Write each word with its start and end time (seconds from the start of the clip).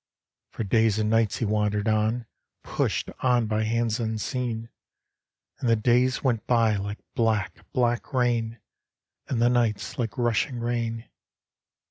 For 0.49 0.63
days 0.63 0.97
and 0.97 1.11
nights 1.11 1.37
he 1.37 1.45
wandered 1.45 1.87
on, 1.87 2.25
Pushed 2.63 3.11
on 3.19 3.45
by 3.45 3.61
hands 3.65 3.99
unseen. 3.99 4.71
And 5.59 5.69
the 5.69 5.75
days 5.75 6.23
went 6.23 6.47
by 6.47 6.75
like 6.77 6.97
black, 7.13 7.63
black 7.71 8.11
rain, 8.11 8.57
And 9.27 9.39
the 9.39 9.47
nights 9.47 9.99
like 9.99 10.17
rushing 10.17 10.57
rain. 10.59 11.07